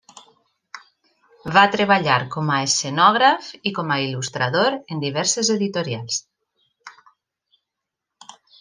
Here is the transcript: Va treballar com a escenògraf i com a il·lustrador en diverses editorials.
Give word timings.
Va 1.57 1.65
treballar 1.75 2.15
com 2.35 2.49
a 2.53 2.57
escenògraf 2.69 3.51
i 3.71 3.73
com 3.81 3.93
a 3.95 3.99
il·lustrador 4.07 4.81
en 4.97 5.03
diverses 5.05 5.55
editorials. 5.57 6.21